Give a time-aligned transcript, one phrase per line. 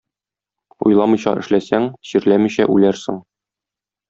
[0.87, 3.23] Уйламыйча эшләсәң, чирләмичә үләрсең.